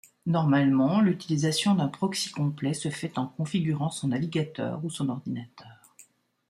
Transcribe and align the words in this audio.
Normalement, 0.25 0.99
l'utilisation 1.01 1.75
d'un 1.75 1.87
proxy 1.87 2.31
complet 2.31 2.73
se 2.73 2.89
fait 2.89 3.19
en 3.19 3.27
configurant 3.27 3.91
son 3.91 4.07
navigateur 4.07 4.83
ou 4.83 4.89
son 4.89 5.09
ordinateur. 5.09 5.93